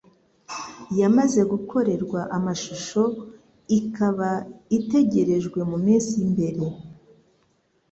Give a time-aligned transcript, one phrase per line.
[0.99, 3.01] yamaze gukorerwa amashusho
[3.79, 4.29] ikaba
[4.77, 6.61] itegerejwe mu minsi mbere